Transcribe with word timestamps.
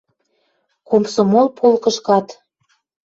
Комсомол 0.89 1.47
полкышкат 1.57 2.27